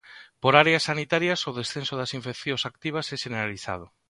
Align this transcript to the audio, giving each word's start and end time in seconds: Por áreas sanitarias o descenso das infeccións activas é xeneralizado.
Por 0.41 0.53
áreas 0.63 0.83
sanitarias 0.89 1.39
o 1.49 1.51
descenso 1.59 1.93
das 1.97 2.13
infeccións 2.19 2.63
activas 2.71 3.05
é 3.15 3.17
xeneralizado. 3.23 3.85